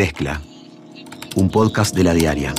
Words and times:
Mezcla, 0.00 0.40
un 1.36 1.50
podcast 1.50 1.94
de 1.94 2.04
la 2.04 2.14
diaria. 2.14 2.54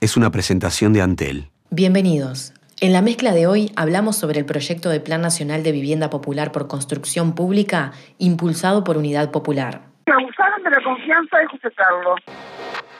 Es 0.00 0.16
una 0.16 0.32
presentación 0.32 0.92
de 0.92 1.02
Antel. 1.02 1.50
Bienvenidos. 1.70 2.52
En 2.80 2.92
la 2.92 3.00
mezcla 3.00 3.30
de 3.30 3.46
hoy 3.46 3.70
hablamos 3.76 4.16
sobre 4.16 4.40
el 4.40 4.44
proyecto 4.44 4.88
de 4.88 4.98
Plan 4.98 5.20
Nacional 5.20 5.62
de 5.62 5.70
Vivienda 5.70 6.10
Popular 6.10 6.50
por 6.50 6.66
Construcción 6.66 7.36
Pública 7.36 7.92
impulsado 8.18 8.82
por 8.82 8.96
Unidad 8.96 9.30
Popular. 9.30 9.82
Abusaron 10.06 10.64
de 10.64 10.70
la 10.70 10.82
confianza 10.82 11.38
de 11.38 11.46
José 11.46 11.70
Carlos. 11.76 12.18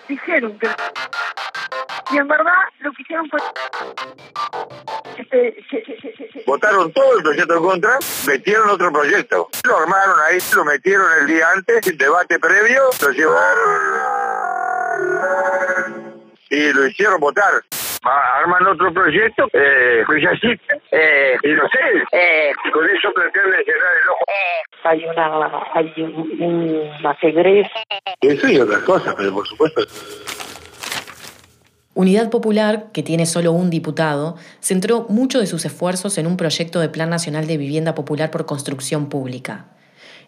Dijeron 0.09 0.57
que... 0.61 0.69
Y 2.13 2.17
en 2.19 2.29
verdad 2.29 2.53
lo 2.79 2.93
que 2.93 3.03
hicieron 3.03 3.29
fue... 3.29 3.41
Este, 5.31 6.43
Votaron 6.47 6.93
todo 6.93 7.19
el 7.19 7.23
proyecto 7.23 7.55
en 7.57 7.63
contra, 7.63 7.99
metieron 8.27 8.71
otro 8.71 8.91
proyecto. 8.93 9.49
Lo 9.65 9.79
armaron 9.79 10.17
ahí, 10.27 10.39
lo 10.55 10.65
metieron 10.65 11.07
el 11.21 11.27
día 11.27 11.47
antes, 11.55 11.87
el 11.87 11.99
debate 11.99 12.39
previo, 12.39 12.85
lo 13.03 13.11
llevaron 13.11 14.39
y 16.51 16.73
lo 16.73 16.87
hicieron 16.87 17.21
votar. 17.21 17.63
Arman 18.03 18.67
otro 18.67 18.93
proyecto, 18.95 19.49
eh, 19.53 20.03
pues 20.07 20.23
ya 20.23 20.31
existe, 20.31 20.81
eh, 20.93 21.37
y 21.43 21.49
no 21.49 21.69
sé, 21.69 21.79
eh, 22.13 22.53
con 22.73 22.89
eso 22.89 23.13
pretenden 23.13 23.61
llenar 23.67 23.93
el 24.03 24.09
ojo. 24.09 24.25
hay 24.85 25.05
una 25.05 25.67
hay 25.75 25.93
una 26.39 27.19
segresa. 27.21 27.81
Eso 28.21 28.49
y 28.49 28.61
otras 28.61 28.83
cosas, 28.85 29.15
pero 29.17 29.35
por 29.35 29.47
supuesto 29.47 29.83
Unidad 31.99 32.31
Popular, 32.31 32.93
que 32.93 33.03
tiene 33.03 33.27
solo 33.27 33.51
un 33.51 33.71
diputado, 33.71 34.37
centró 34.61 35.07
mucho 35.09 35.41
de 35.41 35.49
sus 35.49 35.65
esfuerzos 35.65 36.17
en 36.17 36.29
un 36.29 36.37
proyecto 36.37 36.79
de 36.79 36.89
Plan 36.89 37.11
Nacional 37.11 37.49
de 37.49 37.57
Vivienda 37.57 37.97
Popular 37.97 38.31
por 38.31 38.47
Construcción 38.47 39.09
Pública. 39.09 39.67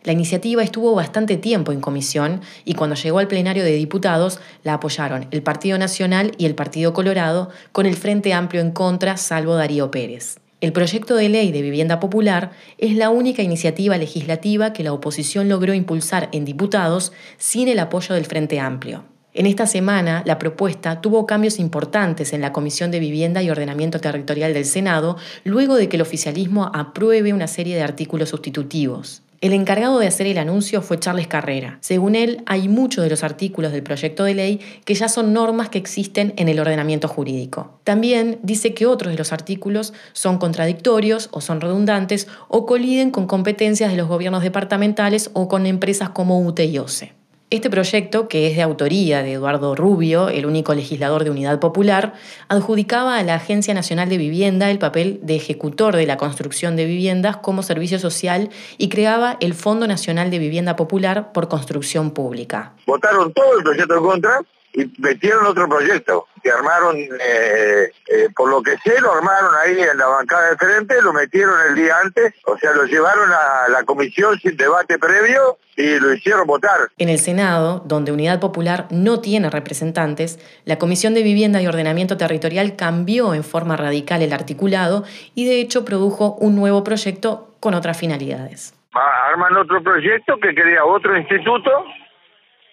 La 0.03 0.11
iniciativa 0.11 0.65
estuvo 0.65 0.97
bastante 0.97 1.37
tiempo 1.37 1.71
en 1.71 1.81
comisión 1.81 2.41
y 2.65 2.75
cuando 2.75 2.97
llegó 2.97 3.21
al 3.21 3.29
plenario 3.29 3.63
de 3.63 3.71
diputados 3.71 4.41
la 4.65 4.75
apoyaron 4.75 5.29
el 5.31 5.45
Partido 5.45 5.79
Nacional 5.79 6.33
y 6.39 6.47
el 6.47 6.57
Partido 6.57 6.93
Colorado 6.93 7.51
con 7.71 7.87
el 7.87 7.95
Frente 7.95 8.33
Amplio 8.33 8.63
en 8.63 8.73
contra, 8.73 9.17
salvo 9.17 9.55
Darío 9.55 9.93
Pérez. 9.93 10.41
El 10.61 10.73
proyecto 10.73 11.15
de 11.15 11.29
ley 11.29 11.53
de 11.53 11.63
vivienda 11.63 12.01
popular 12.01 12.51
es 12.79 12.97
la 12.97 13.11
única 13.11 13.43
iniciativa 13.43 13.97
legislativa 13.97 14.73
que 14.73 14.83
la 14.83 14.93
oposición 14.93 15.49
logró 15.49 15.73
impulsar 15.73 16.31
en 16.33 16.45
diputados 16.45 17.13
sin 17.39 17.69
el 17.69 17.79
apoyo 17.79 18.17
del 18.17 18.27
Frente 18.27 18.59
Amplio. 18.59 19.05
En 19.33 19.47
esta 19.47 19.67
semana, 19.67 20.25
la 20.27 20.39
propuesta 20.39 21.01
tuvo 21.01 21.25
cambios 21.25 21.61
importantes 21.61 22.33
en 22.33 22.41
la 22.41 22.53
Comisión 22.53 22.91
de 22.91 22.99
Vivienda 22.99 23.43
y 23.43 23.51
Ordenamiento 23.51 24.01
Territorial 24.01 24.53
del 24.53 24.65
Senado, 24.65 25.17
luego 25.45 25.77
de 25.77 25.89
que 25.89 25.97
el 25.97 26.03
oficialismo 26.03 26.69
apruebe 26.75 27.33
una 27.33 27.47
serie 27.47 27.77
de 27.77 27.83
artículos 27.83 28.31
sustitutivos. 28.31 29.23
El 29.41 29.53
encargado 29.55 30.01
de 30.01 30.09
hacer 30.09 30.27
el 30.27 30.37
anuncio 30.37 30.83
fue 30.83 30.99
Charles 30.99 31.29
Carrera. 31.29 31.79
Según 31.81 32.17
él, 32.17 32.43
hay 32.45 32.69
muchos 32.69 33.05
de 33.05 33.09
los 33.09 33.23
artículos 33.23 33.73
del 33.73 33.85
proyecto 33.85 34.25
de 34.25 34.35
ley 34.35 34.61
que 34.85 34.95
ya 34.95 35.09
son 35.09 35.33
normas 35.33 35.71
que 35.71 35.79
existen 35.79 36.35
en 36.37 36.49
el 36.49 36.61
ordenamiento 36.61 37.09
jurídico. 37.09 37.79
También 37.85 38.39
dice 38.43 38.75
que 38.75 38.85
otros 38.85 39.13
de 39.13 39.19
los 39.19 39.33
artículos 39.33 39.95
son 40.13 40.39
contradictorios 40.39 41.29
o 41.31 41.41
son 41.41 41.63
redundantes 41.63 42.27
o 42.49 42.67
coliden 42.67 43.13
con 43.13 43.27
competencias 43.27 43.93
de 43.93 43.97
los 43.97 44.09
gobiernos 44.09 44.43
departamentales 44.43 45.31
o 45.33 45.49
con 45.49 45.65
empresas 45.65 46.11
como 46.11 46.41
UTE 46.41 46.67
y 46.67 46.79
OCE. 46.79 47.20
Este 47.51 47.69
proyecto, 47.69 48.29
que 48.29 48.47
es 48.47 48.55
de 48.55 48.63
autoría 48.63 49.25
de 49.25 49.33
Eduardo 49.33 49.75
Rubio, 49.75 50.29
el 50.29 50.47
único 50.47 50.73
legislador 50.73 51.25
de 51.25 51.31
Unidad 51.31 51.59
Popular, 51.59 52.15
adjudicaba 52.47 53.19
a 53.19 53.25
la 53.25 53.35
Agencia 53.35 53.75
Nacional 53.75 54.09
de 54.09 54.19
Vivienda 54.19 54.71
el 54.71 54.79
papel 54.79 55.19
de 55.25 55.35
ejecutor 55.35 55.97
de 55.97 56.07
la 56.07 56.17
construcción 56.17 56.77
de 56.77 56.85
viviendas 56.85 57.39
como 57.39 57.65
servicio 57.65 57.99
social 57.99 58.51
y 58.79 58.89
creaba 58.89 59.37
el 59.41 59.55
Fondo 59.55 59.89
Nacional 59.89 60.31
de 60.31 60.39
Vivienda 60.39 60.77
Popular 60.77 61.33
por 61.33 61.49
Construcción 61.49 62.13
Pública. 62.13 62.75
Votaron 62.87 63.33
todo 63.33 63.59
el 63.59 63.65
proyecto 63.65 63.97
en 63.97 64.05
contra 64.05 64.41
y 64.73 64.91
metieron 64.99 65.47
otro 65.47 65.69
proyecto 65.69 66.27
que 66.43 66.51
armaron, 66.51 66.97
eh, 66.97 67.91
eh, 68.07 68.29
por 68.35 68.49
lo 68.49 68.63
que 68.63 68.77
sé, 68.79 69.01
lo 69.01 69.13
armaron 69.13 69.53
ahí 69.63 69.79
en 69.81 69.99
la 69.99 70.07
bancada 70.07 70.51
de 70.51 70.57
frente, 70.57 71.03
lo 71.03 71.13
metieron 71.13 71.55
el 71.69 71.75
día 71.75 71.95
antes, 72.03 72.35
o 72.47 72.57
sea, 72.57 72.73
lo 72.73 72.85
llevaron 72.85 73.31
a 73.31 73.69
la 73.69 73.85
comisión 73.85 74.39
sin 74.39 74.57
debate 74.57 74.99
previo 74.99 75.59
y 75.77 75.99
lo 75.99 76.13
hicieron 76.15 76.47
votar. 76.47 76.89
En 76.99 77.09
el 77.09 77.19
Senado, 77.19 77.83
donde 77.85 78.13
Unidad 78.13 78.41
Popular 78.41 78.87
no 78.91 79.21
tiene 79.21 79.51
representantes, 79.51 80.39
la 80.65 80.79
Comisión 80.79 81.15
de 81.15 81.23
Vivienda 81.23 81.61
y 81.61 81.67
Ordenamiento 81.67 82.17
Territorial 82.17 82.77
cambió 82.77 83.35
en 83.35 83.45
forma 83.45 83.77
radical 83.77 84.23
el 84.23 84.33
articulado 84.33 85.05
y 85.35 85.47
de 85.47 85.61
hecho 85.61 85.85
produjo 85.85 86.37
un 86.37 86.57
nuevo 86.57 86.85
proyecto 86.85 87.55
con 87.61 87.75
otras 87.75 87.99
finalidades. 87.99 88.75
Arman 88.93 89.57
otro 89.57 89.83
proyecto 89.83 90.37
que 90.39 90.55
quería 90.55 90.85
otro 90.85 91.17
instituto 91.17 91.71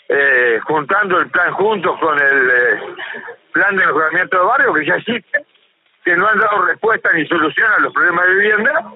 eh, 0.10 0.60
juntando 0.64 1.20
el 1.20 1.30
plan 1.30 1.54
juntos 1.54 2.00
con 2.00 2.18
el 2.20 2.50
eh, 2.50 2.80
plan 3.52 3.76
de 3.76 3.86
mejoramiento 3.86 4.38
de 4.40 4.46
barrio 4.46 4.74
que 4.74 4.86
ya 4.86 4.96
existe, 4.96 5.46
que 6.04 6.16
no 6.16 6.28
han 6.28 6.40
dado 6.40 6.66
respuesta 6.66 7.12
ni 7.14 7.26
solución 7.28 7.72
a 7.78 7.82
los 7.82 7.94
problemas 7.94 8.28
de 8.28 8.36
vivienda 8.36 8.94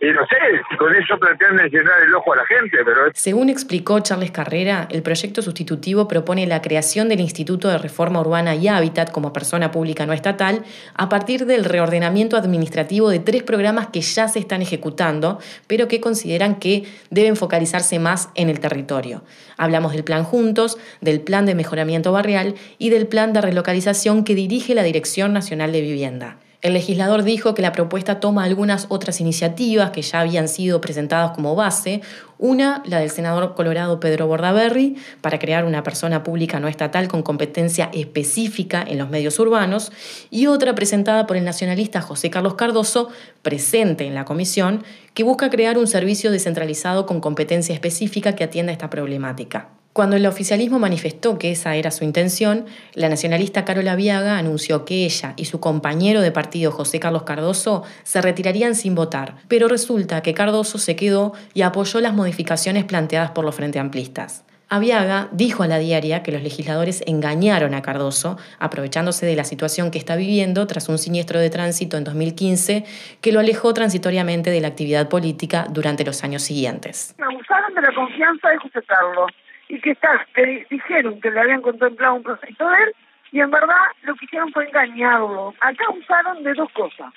y 0.00 0.06
no 0.12 0.20
sé, 0.26 0.76
con 0.76 0.94
eso 0.94 1.18
pretenden 1.18 1.68
llenar 1.70 2.02
el 2.06 2.14
ojo 2.14 2.32
a 2.32 2.36
la 2.36 2.46
gente, 2.46 2.78
pero... 2.84 3.10
Según 3.14 3.48
explicó 3.48 3.98
Charles 3.98 4.30
Carrera, 4.30 4.86
el 4.90 5.02
proyecto 5.02 5.42
sustitutivo 5.42 6.06
propone 6.06 6.46
la 6.46 6.62
creación 6.62 7.08
del 7.08 7.18
Instituto 7.18 7.68
de 7.68 7.78
Reforma 7.78 8.20
Urbana 8.20 8.54
y 8.54 8.68
Hábitat 8.68 9.10
como 9.10 9.32
persona 9.32 9.72
pública 9.72 10.06
no 10.06 10.12
estatal 10.12 10.62
a 10.94 11.08
partir 11.08 11.46
del 11.46 11.64
reordenamiento 11.64 12.36
administrativo 12.36 13.10
de 13.10 13.18
tres 13.18 13.42
programas 13.42 13.88
que 13.88 14.00
ya 14.00 14.28
se 14.28 14.38
están 14.38 14.62
ejecutando, 14.62 15.40
pero 15.66 15.88
que 15.88 16.00
consideran 16.00 16.60
que 16.60 16.84
deben 17.10 17.34
focalizarse 17.34 17.98
más 17.98 18.28
en 18.36 18.50
el 18.50 18.60
territorio. 18.60 19.24
Hablamos 19.56 19.92
del 19.92 20.04
Plan 20.04 20.22
Juntos, 20.22 20.78
del 21.00 21.20
Plan 21.20 21.44
de 21.44 21.56
Mejoramiento 21.56 22.12
Barrial 22.12 22.54
y 22.78 22.90
del 22.90 23.08
Plan 23.08 23.32
de 23.32 23.40
Relocalización 23.40 24.22
que 24.22 24.36
dirige 24.36 24.76
la 24.76 24.84
Dirección 24.84 25.32
Nacional 25.32 25.72
de 25.72 25.80
Vivienda. 25.80 26.36
El 26.60 26.72
legislador 26.72 27.22
dijo 27.22 27.54
que 27.54 27.62
la 27.62 27.70
propuesta 27.70 28.18
toma 28.18 28.42
algunas 28.42 28.86
otras 28.88 29.20
iniciativas 29.20 29.92
que 29.92 30.02
ya 30.02 30.18
habían 30.18 30.48
sido 30.48 30.80
presentadas 30.80 31.30
como 31.30 31.54
base, 31.54 32.00
una, 32.36 32.82
la 32.84 32.98
del 32.98 33.10
senador 33.10 33.54
colorado 33.54 34.00
Pedro 34.00 34.26
Bordaberry, 34.26 34.96
para 35.20 35.38
crear 35.38 35.64
una 35.64 35.84
persona 35.84 36.24
pública 36.24 36.58
no 36.58 36.66
estatal 36.66 37.06
con 37.06 37.22
competencia 37.22 37.90
específica 37.92 38.84
en 38.84 38.98
los 38.98 39.08
medios 39.08 39.38
urbanos, 39.38 39.92
y 40.30 40.46
otra 40.46 40.74
presentada 40.74 41.28
por 41.28 41.36
el 41.36 41.44
nacionalista 41.44 42.00
José 42.00 42.28
Carlos 42.28 42.54
Cardoso, 42.54 43.08
presente 43.42 44.06
en 44.06 44.16
la 44.16 44.24
comisión, 44.24 44.82
que 45.14 45.22
busca 45.22 45.50
crear 45.50 45.78
un 45.78 45.86
servicio 45.86 46.32
descentralizado 46.32 47.06
con 47.06 47.20
competencia 47.20 47.72
específica 47.72 48.34
que 48.34 48.42
atienda 48.42 48.72
esta 48.72 48.90
problemática. 48.90 49.68
Cuando 49.92 50.16
el 50.16 50.26
oficialismo 50.26 50.78
manifestó 50.78 51.38
que 51.38 51.50
esa 51.50 51.74
era 51.74 51.90
su 51.90 52.04
intención, 52.04 52.66
la 52.94 53.08
nacionalista 53.08 53.64
Carola 53.64 53.96
Viaga 53.96 54.38
anunció 54.38 54.84
que 54.84 55.04
ella 55.04 55.34
y 55.36 55.46
su 55.46 55.58
compañero 55.58 56.20
de 56.20 56.30
partido 56.30 56.70
José 56.70 57.00
Carlos 57.00 57.24
Cardoso 57.24 57.82
se 58.04 58.20
retirarían 58.20 58.76
sin 58.76 58.94
votar, 58.94 59.34
pero 59.48 59.66
resulta 59.66 60.22
que 60.22 60.34
Cardoso 60.34 60.78
se 60.78 60.94
quedó 60.94 61.32
y 61.52 61.62
apoyó 61.62 62.00
las 62.00 62.14
modificaciones 62.14 62.84
planteadas 62.84 63.32
por 63.32 63.44
los 63.44 63.56
Frente 63.56 63.80
Amplistas. 63.80 64.44
Aviaga 64.70 65.28
dijo 65.32 65.62
a 65.62 65.66
la 65.66 65.78
diaria 65.78 66.22
que 66.22 66.30
los 66.30 66.42
legisladores 66.42 67.02
engañaron 67.06 67.72
a 67.72 67.80
Cardoso, 67.80 68.36
aprovechándose 68.58 69.24
de 69.24 69.34
la 69.34 69.44
situación 69.44 69.90
que 69.90 69.96
está 69.96 70.14
viviendo 70.14 70.66
tras 70.66 70.90
un 70.90 70.98
siniestro 70.98 71.40
de 71.40 71.48
tránsito 71.48 71.96
en 71.96 72.04
2015 72.04 72.84
que 73.22 73.32
lo 73.32 73.40
alejó 73.40 73.72
transitoriamente 73.72 74.50
de 74.50 74.60
la 74.60 74.68
actividad 74.68 75.08
política 75.08 75.66
durante 75.70 76.04
los 76.04 76.22
años 76.22 76.42
siguientes. 76.42 77.16
Abusaron 77.18 77.74
de 77.74 77.80
la 77.80 77.94
confianza 77.94 78.50
de 78.50 78.58
José 78.58 78.82
Carlos 78.86 79.32
y 79.68 79.80
que, 79.80 79.90
está, 79.90 80.26
que 80.34 80.66
dijeron 80.70 81.20
que 81.20 81.30
le 81.30 81.40
habían 81.40 81.62
contemplado 81.62 82.14
un 82.14 82.22
proyecto 82.22 82.68
de 82.68 82.82
él 82.84 82.94
y 83.32 83.40
en 83.40 83.50
verdad 83.50 83.76
lo 84.02 84.14
que 84.14 84.24
hicieron 84.24 84.52
fue 84.52 84.66
engañarlo. 84.66 85.54
Acá 85.60 85.84
usaron 85.90 86.42
de 86.42 86.54
dos 86.54 86.70
cosas. 86.72 87.12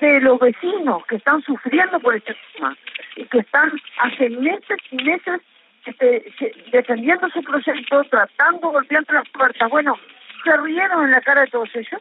De 0.00 0.20
los 0.20 0.38
vecinos 0.38 1.04
que 1.06 1.16
están 1.16 1.42
sufriendo 1.42 1.98
por 1.98 2.14
este 2.14 2.36
tema 2.54 2.76
y 3.16 3.24
que 3.24 3.38
están 3.38 3.72
hace 3.98 4.30
meses 4.30 4.78
y 4.92 4.96
meses 5.02 5.40
este, 5.84 6.32
defendiendo 6.70 7.28
su 7.30 7.42
proyecto, 7.42 8.04
tratando, 8.04 8.70
golpeando 8.70 9.12
las 9.14 9.28
puertas. 9.30 9.68
Bueno, 9.68 9.98
se 10.44 10.56
rieron 10.58 11.06
en 11.06 11.10
la 11.10 11.20
cara 11.20 11.40
de 11.40 11.48
todos 11.48 11.74
ellos 11.74 12.00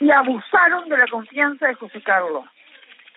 y 0.00 0.10
abusaron 0.10 0.88
de 0.88 0.96
la 0.96 1.06
confianza 1.08 1.66
de 1.68 1.74
José 1.74 2.00
Carlos 2.00 2.44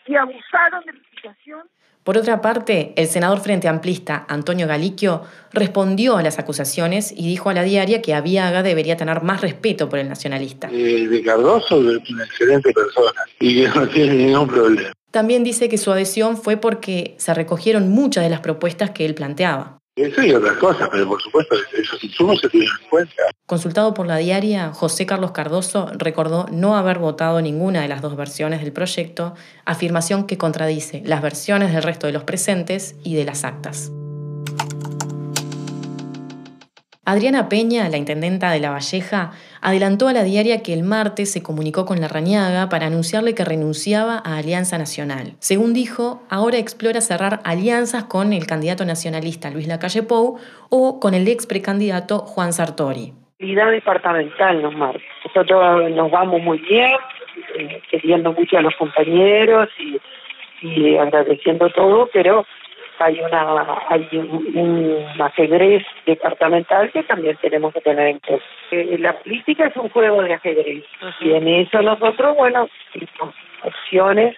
y 0.05 0.15
abusaron 0.15 0.83
de 0.85 0.93
la 0.93 0.99
situación 1.09 1.69
por 2.03 2.17
otra 2.17 2.41
parte, 2.41 2.91
el 2.97 3.07
senador 3.07 3.39
frente 3.39 3.69
amplista 3.69 4.25
Antonio 4.27 4.67
Galiquio 4.67 5.21
respondió 5.53 6.17
a 6.17 6.23
las 6.23 6.37
acusaciones 6.37 7.13
y 7.15 7.27
dijo 7.27 7.49
a 7.49 7.53
la 7.53 7.63
diaria 7.63 8.01
que 8.01 8.13
Aviaga 8.13 8.61
debería 8.61 8.97
tener 8.97 9.23
más 9.23 9.39
respeto 9.39 9.87
por 9.87 9.99
el 9.99 10.09
nacionalista. 10.09 10.69
Eh, 10.69 11.07
de 11.07 11.23
Cardoso 11.23 11.77
es 11.91 12.09
una 12.09 12.25
excelente 12.25 12.73
persona 12.73 13.21
y 13.39 13.61
que 13.61 13.69
no 13.69 13.87
tiene 13.87 14.15
ningún 14.15 14.47
problema. 14.49 14.91
También 15.11 15.45
dice 15.45 15.69
que 15.69 15.77
su 15.77 15.93
adhesión 15.93 16.35
fue 16.35 16.57
porque 16.57 17.15
se 17.19 17.33
recogieron 17.33 17.87
muchas 17.87 18.25
de 18.25 18.29
las 18.29 18.41
propuestas 18.41 18.89
que 18.91 19.05
él 19.05 19.15
planteaba. 19.15 19.79
Eso 19.95 20.23
y 20.23 20.33
otras 20.33 20.57
cosas, 20.57 20.89
pero 20.91 21.07
por 21.07 21.21
supuesto 21.21 21.55
esos 21.77 22.03
insumos 22.03 22.39
se 22.41 22.49
tienen 22.49 22.69
en 22.81 22.89
cuenta. 22.89 23.13
Consultado 23.45 23.93
por 23.93 24.07
la 24.07 24.17
diaria, 24.17 24.73
José 24.73 25.05
Carlos 25.05 25.31
Cardoso 25.31 25.91
recordó 25.97 26.47
no 26.51 26.75
haber 26.75 26.97
votado 26.97 27.41
ninguna 27.41 27.81
de 27.81 27.87
las 27.87 28.01
dos 28.01 28.15
versiones 28.15 28.61
del 28.61 28.73
proyecto, 28.73 29.35
afirmación 29.65 30.25
que 30.25 30.39
contradice 30.39 31.03
las 31.05 31.21
versiones 31.21 31.73
del 31.73 31.83
resto 31.83 32.07
de 32.07 32.13
los 32.13 32.23
presentes 32.23 32.95
y 33.03 33.15
de 33.15 33.25
las 33.25 33.43
actas. 33.43 33.91
Adriana 37.05 37.49
Peña, 37.49 37.89
la 37.89 37.97
intendenta 37.97 38.49
de 38.49 38.61
La 38.61 38.69
Valleja, 38.69 39.31
adelantó 39.61 40.07
a 40.07 40.13
la 40.13 40.23
diaria 40.23 40.63
que 40.63 40.73
el 40.73 40.83
martes 40.83 41.33
se 41.33 41.43
comunicó 41.43 41.85
con 41.85 41.99
Larrañaga 41.99 42.69
para 42.69 42.87
anunciarle 42.87 43.35
que 43.35 43.43
renunciaba 43.43 44.21
a 44.23 44.37
Alianza 44.37 44.77
Nacional. 44.77 45.33
Según 45.39 45.73
dijo, 45.73 46.23
ahora 46.29 46.59
explora 46.59 47.01
cerrar 47.01 47.41
alianzas 47.43 48.05
con 48.05 48.31
el 48.31 48.47
candidato 48.47 48.85
nacionalista 48.85 49.51
Luis 49.51 49.67
Lacalle 49.67 50.03
Pou 50.03 50.39
o 50.69 51.01
con 51.01 51.13
el 51.13 51.27
ex 51.27 51.45
precandidato 51.45 52.19
Juan 52.19 52.53
Sartori. 52.53 53.11
Unidad 53.41 53.71
departamental 53.71 54.61
nos 54.61 54.73
marca. 54.73 55.03
Nosotros 55.25 55.91
nos 55.91 56.09
vamos 56.09 56.41
muy 56.41 56.59
bien, 56.59 56.95
eh, 57.57 57.81
queriendo 57.91 58.31
mucho 58.31 58.57
a 58.57 58.61
los 58.61 58.75
compañeros 58.77 59.67
y, 59.77 59.99
y 60.65 60.95
agradeciendo 60.95 61.69
todo, 61.71 62.09
pero 62.13 62.45
hay 62.99 63.19
una 63.19 63.77
hay 63.89 64.07
un, 64.13 65.05
ajedrez 65.19 65.83
departamental 66.05 66.91
que 66.91 67.03
también 67.03 67.37
tenemos 67.41 67.73
que 67.73 67.81
tener 67.81 68.07
en 68.07 68.19
cuenta. 68.19 68.45
Eh, 68.71 68.97
la 68.99 69.13
política 69.13 69.67
es 69.67 69.75
un 69.77 69.89
juego 69.89 70.21
de 70.23 70.33
ajedrez 70.33 70.83
y 71.19 71.31
en 71.31 71.47
eso 71.47 71.81
nosotros, 71.81 72.35
bueno, 72.35 72.69
opciones 73.63 74.35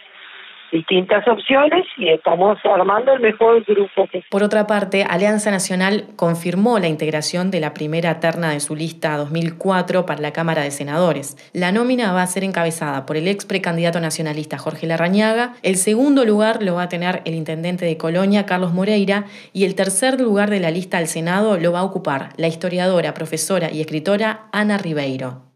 distintas 0.76 1.26
opciones 1.28 1.86
y 1.98 2.10
estamos 2.10 2.58
armando 2.66 3.14
el 3.14 3.22
mejor 3.22 3.64
grupo. 3.64 4.08
Por 4.30 4.44
otra 4.44 4.68
parte, 4.68 5.04
Alianza 5.04 5.50
Nacional 5.50 6.08
confirmó 6.18 6.80
la 6.80 6.90
integración 6.90 7.50
de 7.50 7.62
la 7.62 7.74
primera 7.74 8.20
terna 8.20 8.52
de 8.52 8.60
su 8.60 8.76
lista 8.76 9.16
2004 9.18 10.06
para 10.06 10.22
la 10.22 10.34
Cámara 10.34 10.64
de 10.64 10.72
Senadores. 10.72 11.38
La 11.54 11.72
nómina 11.72 12.12
va 12.12 12.24
a 12.24 12.28
ser 12.28 12.44
encabezada 12.44 13.06
por 13.06 13.16
el 13.16 13.28
ex 13.30 13.46
precandidato 13.46 14.02
nacionalista 14.02 14.58
Jorge 14.58 14.86
Larrañaga, 14.86 15.54
el 15.64 15.78
segundo 15.78 16.26
lugar 16.26 16.62
lo 16.62 16.76
va 16.76 16.84
a 16.84 16.90
tener 16.90 17.22
el 17.24 17.36
intendente 17.36 17.86
de 17.86 17.98
Colonia, 17.98 18.46
Carlos 18.46 18.74
Moreira, 18.74 19.26
y 19.54 19.64
el 19.64 19.76
tercer 19.76 20.20
lugar 20.20 20.50
de 20.50 20.60
la 20.60 20.72
lista 20.72 20.98
al 20.98 21.08
Senado 21.08 21.58
lo 21.58 21.72
va 21.72 21.80
a 21.80 21.84
ocupar 21.84 22.30
la 22.36 22.48
historiadora, 22.48 23.14
profesora 23.14 23.72
y 23.72 23.80
escritora 23.80 24.48
Ana 24.52 24.78
Ribeiro. 24.78 25.55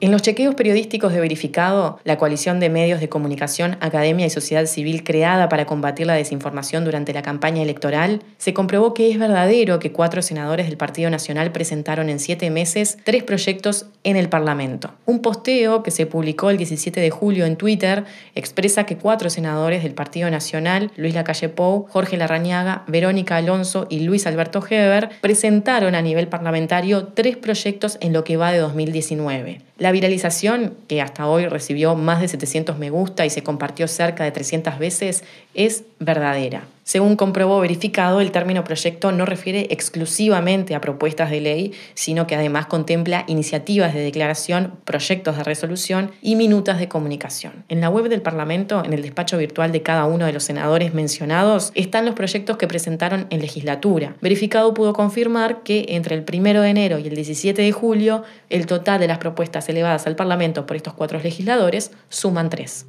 En 0.00 0.12
los 0.12 0.22
chequeos 0.22 0.54
periodísticos 0.54 1.12
de 1.12 1.20
verificado, 1.20 1.98
la 2.04 2.18
coalición 2.18 2.60
de 2.60 2.70
medios 2.70 3.00
de 3.00 3.08
comunicación, 3.08 3.76
academia 3.80 4.26
y 4.26 4.30
sociedad 4.30 4.64
civil 4.66 5.02
creada 5.02 5.48
para 5.48 5.66
combatir 5.66 6.06
la 6.06 6.14
desinformación 6.14 6.84
durante 6.84 7.12
la 7.12 7.22
campaña 7.22 7.62
electoral, 7.62 8.22
se 8.36 8.54
comprobó 8.54 8.94
que 8.94 9.10
es 9.10 9.18
verdadero 9.18 9.80
que 9.80 9.90
cuatro 9.90 10.22
senadores 10.22 10.66
del 10.68 10.76
Partido 10.76 11.10
Nacional 11.10 11.50
presentaron 11.50 12.10
en 12.10 12.20
siete 12.20 12.48
meses 12.48 12.98
tres 13.02 13.24
proyectos 13.24 13.86
en 14.08 14.16
el 14.16 14.30
Parlamento. 14.30 14.90
Un 15.04 15.20
posteo 15.20 15.82
que 15.82 15.90
se 15.90 16.06
publicó 16.06 16.48
el 16.48 16.56
17 16.56 16.98
de 16.98 17.10
julio 17.10 17.44
en 17.44 17.56
Twitter 17.56 18.04
expresa 18.34 18.86
que 18.86 18.96
cuatro 18.96 19.28
senadores 19.28 19.82
del 19.82 19.92
Partido 19.92 20.30
Nacional, 20.30 20.90
Luis 20.96 21.14
Lacalle 21.14 21.50
Pou, 21.50 21.86
Jorge 21.88 22.16
Larrañaga, 22.16 22.84
Verónica 22.86 23.36
Alonso 23.36 23.86
y 23.90 24.00
Luis 24.00 24.26
Alberto 24.26 24.64
Heber, 24.66 25.10
presentaron 25.20 25.94
a 25.94 26.00
nivel 26.00 26.26
parlamentario 26.28 27.08
tres 27.08 27.36
proyectos 27.36 27.98
en 28.00 28.14
lo 28.14 28.24
que 28.24 28.38
va 28.38 28.50
de 28.50 28.58
2019. 28.58 29.60
La 29.76 29.92
viralización, 29.92 30.74
que 30.88 31.02
hasta 31.02 31.28
hoy 31.28 31.46
recibió 31.46 31.94
más 31.94 32.22
de 32.22 32.28
700 32.28 32.78
me 32.78 32.88
gusta 32.88 33.26
y 33.26 33.30
se 33.30 33.42
compartió 33.42 33.86
cerca 33.88 34.24
de 34.24 34.30
300 34.30 34.78
veces, 34.78 35.22
es 35.52 35.84
verdadera. 35.98 36.62
Según 36.88 37.16
comprobó 37.16 37.60
verificado, 37.60 38.22
el 38.22 38.32
término 38.32 38.64
proyecto 38.64 39.12
no 39.12 39.26
refiere 39.26 39.66
exclusivamente 39.68 40.74
a 40.74 40.80
propuestas 40.80 41.30
de 41.30 41.42
ley, 41.42 41.72
sino 41.92 42.26
que 42.26 42.34
además 42.34 42.64
contempla 42.64 43.24
iniciativas 43.26 43.92
de 43.92 44.00
declaración, 44.00 44.72
proyectos 44.86 45.36
de 45.36 45.44
resolución 45.44 46.12
y 46.22 46.34
minutas 46.34 46.78
de 46.78 46.88
comunicación. 46.88 47.66
En 47.68 47.82
la 47.82 47.90
web 47.90 48.08
del 48.08 48.22
Parlamento, 48.22 48.82
en 48.82 48.94
el 48.94 49.02
despacho 49.02 49.36
virtual 49.36 49.70
de 49.70 49.82
cada 49.82 50.06
uno 50.06 50.24
de 50.24 50.32
los 50.32 50.44
senadores 50.44 50.94
mencionados, 50.94 51.72
están 51.74 52.06
los 52.06 52.14
proyectos 52.14 52.56
que 52.56 52.66
presentaron 52.66 53.26
en 53.28 53.42
legislatura. 53.42 54.16
Verificado 54.22 54.72
pudo 54.72 54.94
confirmar 54.94 55.62
que 55.64 55.84
entre 55.90 56.14
el 56.14 56.24
1 56.26 56.62
de 56.62 56.70
enero 56.70 56.98
y 56.98 57.06
el 57.06 57.14
17 57.14 57.60
de 57.60 57.72
julio, 57.72 58.22
el 58.48 58.64
total 58.64 58.98
de 58.98 59.08
las 59.08 59.18
propuestas 59.18 59.68
elevadas 59.68 60.06
al 60.06 60.16
Parlamento 60.16 60.64
por 60.64 60.78
estos 60.78 60.94
cuatro 60.94 61.20
legisladores 61.20 61.90
suman 62.08 62.48
tres. 62.48 62.86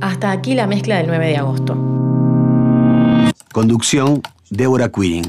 Hasta 0.00 0.30
aquí 0.30 0.54
la 0.54 0.66
mezcla 0.66 0.96
del 0.96 1.06
9 1.06 1.26
de 1.26 1.36
agosto. 1.36 1.74
Conducción, 3.52 4.22
Débora 4.50 4.90
Quirin. 4.90 5.24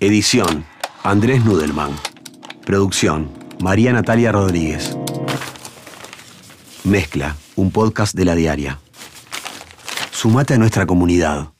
Edición, 0.00 0.64
Andrés 1.02 1.44
Nudelman. 1.44 1.90
Producción, 2.64 3.30
María 3.60 3.92
Natalia 3.92 4.32
Rodríguez. 4.32 4.96
Mezcla, 6.84 7.36
un 7.56 7.70
podcast 7.70 8.14
de 8.14 8.24
la 8.24 8.34
diaria. 8.34 8.78
Sumate 10.10 10.54
a 10.54 10.58
nuestra 10.58 10.86
comunidad. 10.86 11.50